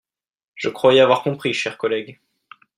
Je 0.55 0.67
croyais 0.69 1.01
avoir 1.01 1.21
compris, 1.21 1.53
chers 1.53 1.77
collègues 1.77 2.19